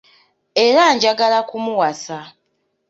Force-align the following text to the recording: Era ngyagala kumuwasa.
Era 0.65 0.83
ngyagala 0.95 1.39
kumuwasa. 1.49 2.17